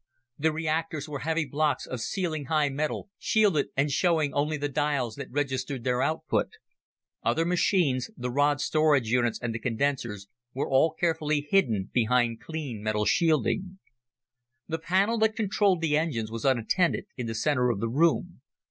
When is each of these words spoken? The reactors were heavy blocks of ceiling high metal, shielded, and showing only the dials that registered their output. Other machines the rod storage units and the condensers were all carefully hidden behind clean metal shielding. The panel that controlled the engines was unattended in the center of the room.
The 0.39 0.51
reactors 0.51 1.07
were 1.07 1.19
heavy 1.19 1.45
blocks 1.45 1.85
of 1.85 2.01
ceiling 2.01 2.45
high 2.45 2.69
metal, 2.69 3.09
shielded, 3.19 3.67
and 3.77 3.91
showing 3.91 4.33
only 4.33 4.57
the 4.57 4.67
dials 4.67 5.13
that 5.17 5.29
registered 5.29 5.83
their 5.83 6.01
output. 6.01 6.53
Other 7.21 7.45
machines 7.45 8.09
the 8.17 8.31
rod 8.31 8.61
storage 8.61 9.09
units 9.11 9.37
and 9.39 9.53
the 9.53 9.59
condensers 9.59 10.27
were 10.55 10.67
all 10.67 10.91
carefully 10.99 11.47
hidden 11.51 11.91
behind 11.93 12.41
clean 12.41 12.81
metal 12.81 13.05
shielding. 13.05 13.77
The 14.67 14.79
panel 14.79 15.19
that 15.19 15.35
controlled 15.35 15.81
the 15.81 15.95
engines 15.95 16.31
was 16.31 16.45
unattended 16.45 17.05
in 17.15 17.27
the 17.27 17.35
center 17.35 17.69
of 17.69 17.79
the 17.79 17.87
room. 17.87 18.41